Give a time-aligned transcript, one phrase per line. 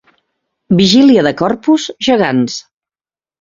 [0.79, 2.57] Vigília de Corpus, gegants.